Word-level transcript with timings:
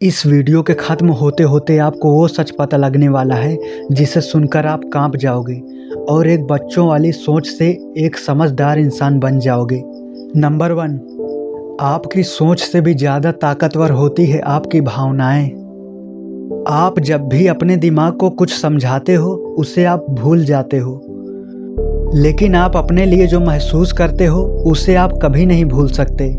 इस 0.00 0.26
वीडियो 0.26 0.62
के 0.62 0.74
ख़त्म 0.74 1.08
होते 1.08 1.42
होते 1.42 1.76
आपको 1.78 2.10
वो 2.10 2.26
सच 2.28 2.50
पता 2.50 2.76
लगने 2.76 3.08
वाला 3.08 3.34
है, 3.34 3.56
जिसे 3.92 4.20
सुनकर 4.20 4.66
आप 4.66 4.80
काँप 4.92 5.16
जाओगे 5.16 5.54
और 6.08 6.28
एक 6.28 6.44
बच्चों 6.46 6.86
वाली 6.88 7.12
सोच 7.12 7.46
से 7.48 7.68
एक 7.98 8.16
समझदार 8.16 8.78
इंसान 8.78 9.18
बन 9.18 9.38
जाओगे। 9.38 9.82
नंबर 10.36 10.72
वन, 10.72 10.96
आपकी 11.80 12.22
सोच 12.22 12.60
से 12.60 12.80
भी 12.80 12.94
ज़्यादा 12.94 13.32
ताकतवर 13.32 13.90
होती 13.90 14.26
है 14.26 14.40
आपकी 14.40 14.80
भावनाएँ। 14.80 15.46
आप 16.68 17.00
जब 17.00 17.28
भी 17.28 17.46
अपने 17.46 17.76
दिमाग 17.76 18.16
को 18.16 18.30
कुछ 18.30 18.52
समझाते 18.52 19.14
हो, 19.14 19.34
उसे 19.58 19.84
आप 19.84 20.06
भूल 20.10 20.44
जाते 20.44 20.78
हो। 20.78 21.00
लेकिन 22.14 22.54
आप 22.54 22.76
अपने 22.76 23.06
लिए 23.06 23.26
जो 23.26 23.40
महसूस 23.40 23.92
करते 23.92 24.26
हो, 24.26 24.42
उसे 24.42 24.94
आप 24.94 25.18
कभी 25.22 25.46
नहीं 25.46 25.64
भूल 25.64 25.88
सकते 25.88 26.32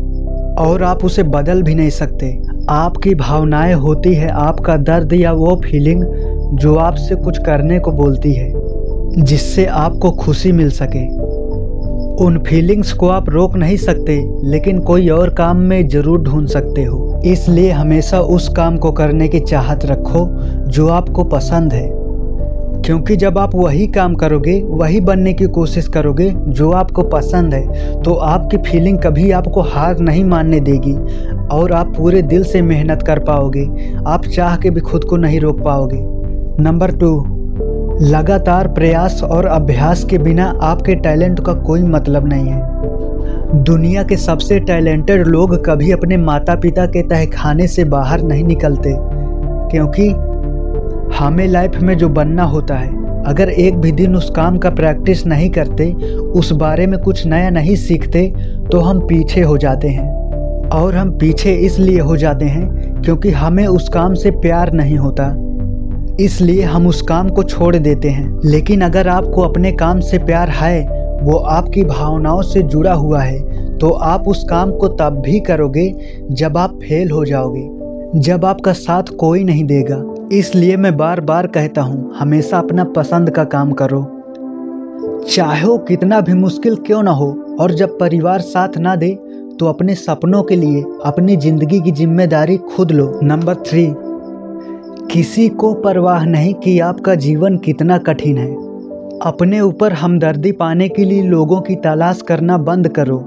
और 0.60 0.82
आप 0.82 1.04
उसे 1.04 1.22
बदल 1.22 1.62
भी 1.62 1.74
नहीं 1.74 1.90
सकते। 1.90 2.38
आपकी 2.70 3.14
भावनाएँ 3.14 3.74
होती 3.74 4.12
है, 4.14 4.28
आपका 4.28 4.76
दर्द 4.76 5.12
या 5.12 5.32
वो 5.32 5.54
फीलिंग 5.64 6.02
जो 6.54 6.74
आपसे 6.76 7.14
कुछ 7.14 7.38
करने 7.38 7.78
को 7.78 7.92
बोलती 7.92 8.32
है, 8.32 8.52
जिससे 9.22 9.64
आपको 9.66 10.10
खुशी 10.10 10.52
मिल 10.52 10.70
सके। 10.70 11.04
उन 12.24 12.38
फीलिंग्स 12.46 12.92
को 12.92 13.08
आप 13.08 13.28
रोक 13.28 13.56
नहीं 13.56 13.76
सकते, 13.76 14.16
लेकिन 14.44 14.78
कोई 14.80 15.08
और 15.08 15.30
काम 15.30 15.56
में 15.56 15.88
ज़रूर 15.88 16.22
ढूंढ 16.22 16.48
सकते 16.48 16.84
हो। 16.84 17.20
इसलिए 17.24 17.70
हमेशा 17.70 18.20
उस 18.20 18.48
काम 18.48 18.76
को 18.76 18.92
करने 18.92 19.28
की 19.28 19.40
चाहत 19.40 19.86
रखो 19.86 20.26
जो 20.68 20.88
आपको 20.88 21.24
पसंद 21.26 21.72
है। 21.72 21.90
क्योंकि 22.78 23.16
जब 23.16 23.38
आप 23.38 23.54
वही 23.54 23.86
काम 23.86 24.14
करोगे, 24.14 24.60
वही 24.62 25.00
बनने 25.00 25.32
की 25.32 25.46
कोशिश 25.46 25.88
करोगे 25.88 26.30
जो 26.30 26.70
आपको 26.72 27.02
पसंद 27.02 27.54
है 27.54 28.02
तो 28.02 28.14
आपकी 28.14 28.56
फीलिंग 28.56 28.98
कभी 28.98 29.30
आपको 29.30 29.62
हार 29.62 29.98
नहीं 29.98 30.24
मानने 30.24 30.60
देगी। 30.60 30.92
और 31.52 31.72
आप 31.72 31.92
पूरे 31.96 32.22
दिल 32.22 32.44
से 32.44 32.62
मेहनत 32.62 33.02
कर 33.02 33.18
पाओगे। 33.18 33.66
आप 34.06 34.26
चाह 34.26 34.56
के 34.56 34.70
भी 34.70 34.80
खुद 34.80 35.04
को 35.04 35.16
नहीं 35.16 35.40
रोक 35.40 35.60
पाओगे। 35.60 35.98
नंबर 36.62 36.90
टू 36.92 37.10
लगातार 38.02 38.68
प्रयास 38.68 39.22
और 39.22 39.46
अभ्यास 39.46 40.04
के 40.04 40.18
बिना 40.18 40.46
आपके 40.62 40.94
टैलेंट 40.96 41.40
का 41.40 41.52
कोई 41.62 41.82
मतलब 41.82 42.28
नहीं 42.28 42.48
है। 42.48 43.62
दुनिया 43.64 44.02
के 44.02 44.16
सबसे 44.16 44.58
टैलेंटेड 44.60 45.26
लोग 45.26 45.54
कभी 45.66 45.90
अपने 45.92 46.16
माता 46.16 46.54
पिता 46.54 46.86
के 46.86 47.02
तहखाने 47.02 47.66
से 47.66 47.84
बाहर 47.86 48.22
नहीं 48.22 48.44
निकलते, 48.44 48.94
क्योंकि 49.70 50.08
हमें 51.18 51.46
लाइफ 51.48 51.80
में 51.80 51.96
जो 51.98 52.08
बनना 52.08 52.44
होता 52.44 52.74
है, 52.74 52.96
अगर 53.24 53.48
एक 53.50 53.76
भी 53.76 53.92
दिन 53.92 54.16
उस 54.16 54.30
काम 54.30 54.58
का 54.58 54.70
प्रैक्टिस 54.70 55.26
नहीं 55.26 55.48
करते, 55.50 55.90
उस 56.32 56.52
बारे 56.52 56.86
में 56.86 56.98
कुछ 57.00 57.26
नया 57.26 57.50
नहीं 57.50 57.76
सीखते 57.76 58.26
तो 58.72 58.80
हम 58.80 59.00
पीछे 59.00 59.42
हो 59.42 59.56
जाते 59.58 59.88
हैं। 59.88 60.06
और 60.72 60.94
हम 60.94 61.10
पीछे 61.18 61.54
इसलिए 61.56 62.00
हो 62.00 62.16
जाते 62.16 62.44
हैं 62.44 63.02
क्योंकि 63.02 63.30
हमें 63.30 63.66
उस 63.66 63.88
काम 63.88 64.14
से 64.14 64.30
प्यार 64.30 64.72
नहीं 64.72 64.96
होता। 64.96 65.34
इसलिए 66.20 66.62
हम 66.62 66.86
उस 66.86 67.02
काम 67.02 67.28
को 67.28 67.42
छोड़ 67.42 67.74
देते 67.76 68.08
हैं। 68.08 68.40
लेकिन 68.44 68.80
अगर 68.80 69.08
आपको 69.08 69.42
अपने 69.42 69.72
काम 69.72 70.00
से 70.00 70.18
प्यार 70.18 70.50
है, 70.50 70.80
वो 71.22 71.36
आपकी 71.36 71.82
भावनाओं 71.84 72.42
से 72.42 72.62
जुड़ा 72.62 72.92
हुआ 72.94 73.22
है 73.22 73.76
तो 73.78 73.88
आप 73.90 74.28
उस 74.28 74.44
काम 74.44 74.70
को 74.70 74.88
तब 74.88 75.20
भी 75.20 75.40
करोगे 75.40 75.92
जब 76.30 76.56
आप 76.56 76.78
फेल 76.82 77.10
हो 77.10 77.24
जाओगे, 77.24 78.20
जब 78.20 78.44
आपका 78.44 78.72
साथ 78.72 79.16
कोई 79.20 79.44
नहीं 79.44 79.64
देगा। 79.64 80.02
इसलिए 80.32 80.76
मैं 80.76 80.96
बार 80.96 81.20
बार 81.20 81.46
कहता 81.46 81.82
हूँ, 81.82 82.12
हमेशा 82.18 82.58
अपना 82.58 82.84
पसंद 82.86 83.30
का 83.30 83.44
काम 83.44 83.72
करो। 83.72 84.02
चाहे 85.30 85.76
कितना 85.88 86.20
भी 86.20 86.34
मुश्किल 86.34 86.76
क्यों 86.76 87.02
ना 87.02 87.10
हो, 87.10 87.30
और 87.60 87.72
जब 87.72 87.98
परिवार 87.98 88.40
साथ 88.40 88.78
ना 88.78 88.96
दे 88.96 89.18
तो 89.60 89.66
अपने 89.66 89.94
सपनों 89.94 90.42
के 90.42 90.56
लिए 90.56 90.84
अपनी 91.04 91.36
ज़िंदगी 91.36 91.80
की 91.80 91.92
ज़िम्मेदारी 91.92 92.56
खुद 92.56 92.90
लो। 92.90 93.20
नंबर 93.22 93.54
थ्री 93.54 93.86
किसी 95.12 95.48
को 95.48 95.72
परवाह 95.74 96.24
नहीं 96.24 96.54
कि 96.54 96.78
आपका 96.80 97.14
जीवन 97.14 97.56
कितना 97.56 97.98
कठिन 97.98 98.38
है। 98.38 98.50
अपने 99.22 99.60
ऊपर 99.60 99.92
हमदर्दी 99.92 100.52
पाने 100.52 100.88
के 100.88 101.04
लिए 101.04 101.22
लोगों 101.22 101.60
की 101.60 101.74
तलाश 101.76 102.22
करना 102.22 102.58
बंद 102.58 102.88
करो। 102.88 103.24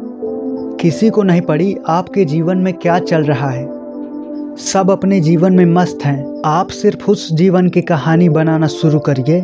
किसी 0.81 1.09
को 1.09 1.23
नहीं 1.23 1.41
पड़ी 1.41 1.75
आपके 1.88 2.25
जीवन 2.25 2.57
में 2.57 2.73
क्या 2.73 3.00
चल 3.00 3.23
रहा 3.23 3.50
है। 3.50 3.66
सब 4.57 4.91
अपने 4.91 5.19
जीवन 5.19 5.53
में 5.53 5.66
मस्त 5.66 6.00
हैं। 6.06 6.41
आप 6.45 6.67
सिर्फ़ 6.67 7.11
उस 7.11 7.31
जीवन 7.33 7.69
की 7.69 7.81
कहानी 7.81 8.29
बनाना 8.29 8.67
शुरू 8.67 9.00
करिए, 9.00 9.44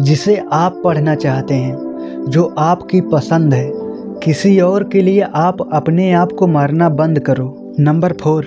जिसे 0.00 0.42
आप 0.52 0.80
पढ़ना 0.84 1.14
चाहते 1.14 1.54
हैं, 1.54 1.76
जो 2.28 2.54
आपकी 2.58 3.00
पसंद 3.00 3.54
है। 3.54 3.77
किसी 4.28 4.60
और 4.60 4.84
के 4.84 5.00
लिए 5.02 5.20
आप 5.20 5.58
अपने 5.72 6.12
आप 6.12 6.32
को 6.32 6.46
मारना 6.46 6.88
बंद 6.88 7.18
करो। 7.18 7.74
नंबर 7.80 8.12
फोर 8.12 8.44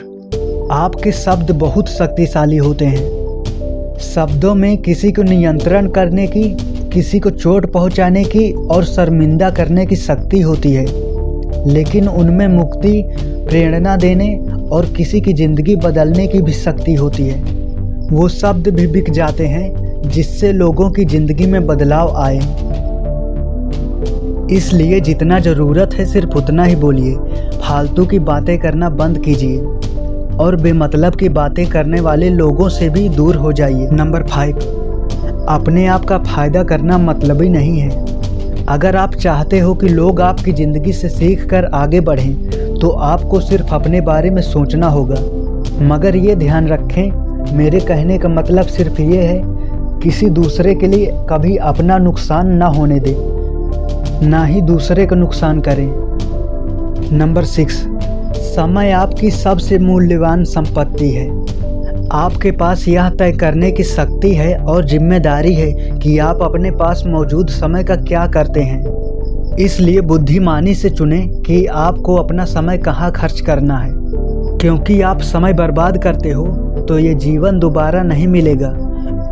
आपके 0.71 1.11
शब्द 1.11 1.51
बहुत 1.51 1.87
शक्तिशाली 1.89 2.57
होते 2.57 2.85
हैं। 2.85 3.97
शब्दों 3.99 4.55
में 4.55 4.77
किसी 4.77 5.11
को 5.11 5.23
नियंत्रण 5.23 5.87
करने 5.87 6.27
की, 6.27 6.43
किसी 6.89 7.19
को 7.19 7.29
चोट 7.29 7.65
पहुँचाने 7.65 8.23
की 8.23 8.51
और 8.51 8.83
शर्मिंदा 8.83 9.49
करने 9.49 9.85
की 9.85 9.95
शक्ति 9.95 10.39
होती 10.39 10.73
है। 10.73 10.85
लेकिन 11.67 12.07
उनमें 12.07 12.47
मुक्ति, 12.47 13.03
प्रेरणा 13.49 13.97
देने 13.97 14.37
और 14.71 14.85
किसी 14.85 15.21
की 15.21 15.33
ज़िंदगी 15.33 15.75
बदलने 15.75 16.27
की 16.27 16.41
भी 16.41 16.53
शक्ति 16.53 16.93
होती 16.93 17.27
है। 17.27 17.41
वो 18.11 18.27
शब्द 18.29 18.67
भी 18.67 18.87
बिक 18.87 19.09
जाते 19.09 19.47
हैं, 19.47 20.01
जिससे 20.09 20.51
लोगों 20.51 20.91
की 20.91 21.05
ज़िंदगी 21.05 21.45
में 21.45 21.67
बदलाव 21.67 22.15
आए। 22.17 22.39
इसलिए 24.51 24.99
जितना 24.99 25.39
ज़रूरत 25.39 25.93
है 25.93 26.05
सिर्फ़ 26.05 26.37
उतना 26.37 26.63
ही 26.63 26.75
बोलिए। 26.75 27.15
फालतू 27.59 28.05
की 28.05 28.19
बातें 28.21 28.57
करना 28.59 28.89
बंद 28.91 29.17
कीजिए। 29.17 29.57
और 30.37 30.55
बेमतलब 30.55 31.15
की 31.15 31.29
बातें 31.29 31.65
करने 31.67 31.99
वाले 32.01 32.29
लोगों 32.29 32.69
से 32.69 32.89
भी 32.89 33.07
दूर 33.09 33.35
हो 33.35 33.51
जाइए। 33.53 33.89
नंबर 33.91 34.23
फाइव, 34.23 34.57
अपने 35.49 35.85
आप 35.87 36.05
का 36.05 36.17
फ़ायदा 36.19 36.63
करना 36.63 36.97
मतलबी 36.97 37.49
नहीं 37.49 37.79
है। 37.79 38.65
अगर 38.69 38.95
आप 38.95 39.15
चाहते 39.15 39.59
हो 39.59 39.73
कि 39.73 39.87
लोग 39.87 40.21
आपकी 40.21 40.51
ज़िंदगी 40.51 40.93
से 40.93 41.09
सीख 41.09 41.45
कर 41.49 41.65
आगे 41.65 41.99
बढ़ें 42.01 42.77
तो 42.79 42.89
आपको 42.89 43.39
सिर्फ़ 43.39 43.73
अपने 43.73 44.01
बारे 44.01 44.29
में 44.29 44.41
सोचना 44.41 44.87
होगा। 44.87 45.15
मगर 45.85 46.15
ये 46.15 46.35
ध्यान 46.35 46.67
रखें, 46.67 47.55
मेरे 47.57 47.79
कहने 47.79 48.17
का 48.17 48.29
मतलब 48.29 48.65
सिर्फ़ 48.67 49.01
ये 49.01 49.21
है, 49.21 49.41
किसी 49.99 50.29
दूसरे 50.29 50.75
के 50.75 50.87
लिए 50.87 51.11
कभी 51.29 51.55
अपना 51.57 51.97
नुकसान 51.97 52.47
ना 52.47 52.65
होने 52.67 52.99
दें। 52.99 53.40
ना 54.23 54.43
ही 54.45 54.61
दूसरे 54.61 55.05
का 55.05 55.15
नुकसान 55.15 55.59
करें। 55.59 55.87
नंबर 57.11 57.43
सिक्स 57.43 57.75
समय 58.45 58.91
आपकी 58.91 59.29
सबसे 59.31 59.77
मूल्यवान 59.79 60.43
संपत्ति 60.43 61.09
है। 61.09 61.27
आपके 62.13 62.51
पास 62.51 62.87
यह 62.87 63.09
तय 63.09 63.31
करने 63.31 63.71
की 63.71 63.83
शक्ति 63.83 64.33
है 64.35 64.55
और 64.55 64.85
ज़िम्मेदारी 64.85 65.53
है 65.53 65.71
कि 65.99 66.17
आप 66.17 66.41
अपने 66.41 66.71
पास 66.71 67.03
मौजूद 67.07 67.49
समय 67.49 67.83
का 67.83 67.95
क्या 67.95 68.25
करते 68.27 68.61
हैं। 68.61 69.55
इसलिए 69.59 70.01
बुद्धिमानी 70.01 70.75
से 70.75 70.89
चुनें 70.89 71.41
कि 71.41 71.65
आपको 71.65 72.15
अपना 72.15 72.45
समय 72.45 72.77
कहाँ 72.77 73.11
खर्च 73.11 73.41
करना 73.41 73.77
है। 73.77 73.91
क्योंकि 74.57 75.01
आप 75.01 75.21
समय 75.21 75.53
बर्बाद 75.53 76.01
करते 76.03 76.31
हो 76.31 76.45
तो 76.87 76.99
ये 76.99 77.13
जीवन 77.15 77.59
दोबारा 77.59 78.03
नहीं 78.03 78.27
मिलेगा। 78.27 78.69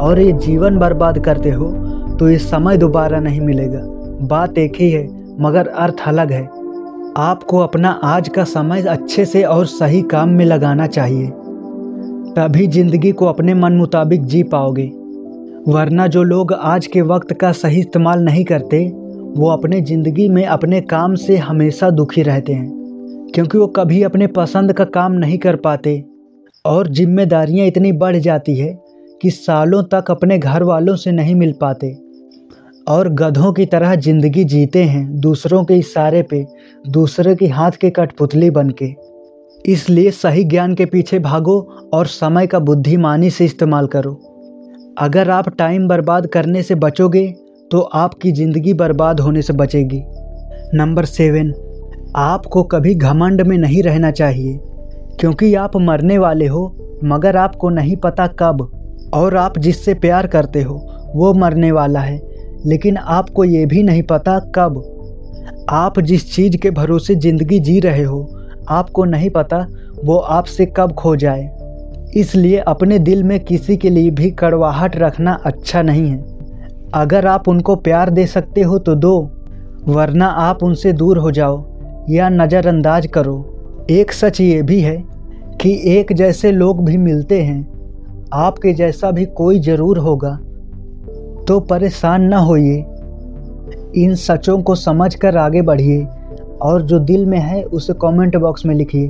और 0.02 0.20
ये 0.20 0.32
जीवन 0.40 0.78
बर्बाद 0.78 1.20
करते 1.20 1.52
हो 1.52 1.72
तो 2.20 2.30
ये 2.30 2.38
समय 2.40 2.78
दोबारा 2.78 3.20
नहीं 3.20 3.42
मिलेगा। 3.42 3.80
बात 4.22 4.58
एक 4.58 4.76
ही 4.76 4.90
है, 4.92 5.04
मगर 5.40 5.68
अर्थ 5.68 6.02
अलग 6.08 6.32
है। 6.32 6.44
आपको 7.18 7.58
अपना 7.58 7.90
आज 8.04 8.28
का 8.30 8.44
समय 8.44 8.82
अच्छे 8.82 9.26
से 9.26 9.44
और 9.44 9.66
सही 9.66 10.02
काम 10.02 10.30
में 10.30 10.46
लगाना 10.46 10.88
चाहिए। 10.88 11.28
तभी 12.34 12.66
ज़िंदगी 12.68 13.12
को 13.12 13.26
अपने 13.26 13.54
मन 13.54 13.74
मुताबिक 13.74 14.26
जी 14.26 14.42
पाओगे। 14.44 14.86
वरना 15.68 16.08
जो 16.08 16.24
लोग 16.24 16.54
आज 16.54 16.88
के 16.88 17.02
वक्त 17.02 17.34
का 17.34 17.52
सही 17.52 17.80
इस्तेमाल 17.80 18.24
नहीं 18.24 18.44
करते, 18.46 18.84
वो 19.38 19.50
अपने 19.50 19.82
ज़िंदगी 19.82 20.28
में 20.30 20.46
अपने 20.46 20.82
काम 20.82 21.16
से 21.16 21.38
हमेशा 21.38 21.90
दुखी 21.90 22.24
रहते 22.24 22.54
हैं, 22.54 23.32
क्योंकि 23.36 23.58
वो 23.58 23.68
कभी 23.68 24.02
अपने 24.04 24.28
पसंद 24.28 24.74
का 24.74 24.86
काम 24.86 25.14
नहीं 25.14 25.38
कर 25.38 25.56
पाते। 25.56 26.04
और 26.66 26.88
जिम्मेदारियाँ 26.90 27.68
इतनी 27.68 27.92
बढ़ 27.92 28.18
जाती 28.18 28.56
है 28.56 28.78
कि 29.22 29.30
सालों 29.30 29.84
तक 29.84 30.12
अपने 30.12 30.38
घर 30.38 30.64
वालों 30.64 30.96
से 30.96 31.12
नहीं 31.12 31.36
मिल 31.36 31.54
पाते। 31.62 31.88
और 32.90 33.10
गधों 33.10 33.52
की 33.54 33.66
तरह 33.66 33.96
ज़िंदगी 33.96 34.44
जीते 34.44 34.84
हैं, 34.84 35.20
दूसरों 35.20 35.64
के 35.64 35.76
इशारे 35.76 36.22
पे, 36.24 36.46
दूसरे 36.86 37.36
के 37.36 37.48
हाथ 37.48 37.72
के 37.72 37.90
कठपुतली 37.90 38.50
बन 38.50 38.70
के 38.82 38.94
इसलिए 39.66 40.12
सही 40.12 40.44
ज्ञान 40.44 40.74
के 40.76 40.86
पीछे 40.86 41.20
भागो 41.20 41.60
और 41.94 42.08
समय 42.08 42.48
का 42.48 42.60
बुद्धिमानी 42.60 43.30
से 43.30 43.46
इस्तेमाल 43.46 43.88
करो। 43.88 44.14
अगर 45.00 45.30
आप 45.30 45.50
टाइम 45.50 45.88
बर्बाद 45.88 46.28
करने 46.28 46.64
से 46.64 46.76
बचोगे 46.76 47.26
तो 47.72 47.80
आपकी 47.80 48.32
ज़िंदगी 48.32 48.74
बर्बाद 48.74 49.20
होने 49.20 49.42
से 49.42 49.54
बचेगी। 49.54 50.02
नंबर 50.74 51.06
सेवन, 51.06 51.54
आपको 52.16 52.64
कभी 52.64 52.96
घमंड 52.96 53.42
में 53.42 53.58
नहीं 53.58 53.84
रहना 53.84 54.12
चाहिए। 54.12 54.60
क्योंकि 55.20 55.54
आप 55.56 55.76
मरने 55.78 56.18
वाले 56.18 56.48
हो, 56.48 57.00
मगर 57.04 57.38
आपको 57.38 57.70
नहीं 57.70 57.96
पता 57.96 58.28
कब, 58.40 58.62
और 59.14 59.36
आप 59.36 59.58
जिससे 59.58 59.94
प्यार 59.96 60.28
करते 60.28 60.62
हो, 60.62 60.76
वो 61.16 61.34
मरने 61.34 61.72
वाला 61.72 62.00
है। 62.00 62.18
लेकिन 62.66 62.98
आपको 62.98 63.44
ये 63.44 63.66
भी 63.66 63.84
नहीं 63.84 64.04
पता 64.04 64.40
कब। 64.56 64.82
आप 65.70 66.00
जिस 66.00 66.34
चीज़ 66.34 66.58
के 66.58 66.72
भरोसे 66.72 67.16
ज़िंदगी 67.16 67.60
जी 67.60 67.80
रहे 67.80 68.04
हो, 68.04 68.28
आपको 68.70 69.04
नहीं 69.06 69.30
पता 69.30 69.66
वो 70.04 70.18
आपसे 70.18 70.66
कब 70.78 70.94
खो 70.94 71.16
जाए। 71.16 71.50
इसलिए 72.18 72.58
अपने 72.58 73.00
दिल 73.00 73.24
में 73.24 73.40
किसी 73.40 73.78
के 73.78 73.90
लिए 73.90 74.10
भी 74.12 74.30
कड़वाहट 74.32 74.96
रखना 74.96 75.34
अच्छा 75.46 75.82
नहीं 75.82 76.08
है। 76.08 76.18
अगर 76.96 77.28
आप 77.28 77.48
उनको 77.48 77.76
प्यार 77.78 78.10
दे 78.10 78.26
सकते 78.28 78.62
हो 78.62 78.80
तो 78.80 78.96
दो, 78.96 79.20
वरना 79.88 80.28
आप 80.28 80.64
उनसे 80.64 80.94
दूर 80.94 81.18
हो 81.18 81.32
जाओ 81.32 81.64
या 82.10 82.30
नज़रअंदाज 82.30 83.08
करो। 83.08 83.86
एक 83.92 84.12
सच 84.12 84.42
ये 84.42 84.62
भी 84.62 84.80
है 84.82 84.98
कि 85.62 85.72
एक 85.90 86.14
जैसे 86.14 86.52
लोग 86.52 86.84
भी 86.86 86.98
मिलते 86.98 87.42
हैं, 87.42 87.62
आपके 88.34 88.74
जैसा 88.74 89.12
भी 89.12 89.26
कोई 89.26 89.60
ज़रूर 89.60 89.98
होगा। 89.98 90.38
तो 91.50 91.60
परेशान 91.60 92.24
न 92.24 92.34
होइए। 92.34 92.76
इन 93.96 94.16
सचों 94.16 94.62
को 94.62 94.76
समझकर 94.76 95.38
आगे 95.38 95.62
बढ़िए 95.62 96.08
और 96.62 96.82
जो 96.82 97.00
दिल 97.00 97.26
में 97.26 97.40
है 97.40 97.64
उसे 97.64 97.94
कमेंट 97.94 98.38
बॉक्स 98.38 98.66
में 98.66 98.76
लिखिए। 98.76 99.08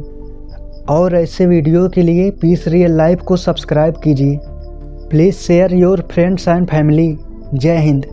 और 0.90 1.16
ऐसे 1.16 1.46
वीडियो 1.46 1.88
के 1.90 2.02
लिए 2.02 2.30
पीस 2.32 2.68
रियल 2.68 2.92
लाइफ 2.92 3.22
को 3.22 3.38
सब्सक्राइब 3.38 3.98
कीजिए। 3.98 4.40
Please 5.10 5.36
share 5.36 5.74
your 5.74 6.02
friends 6.12 6.48
and 6.48 6.68
family 6.68 7.18
जय 7.54 7.78
हिंद। 7.78 8.06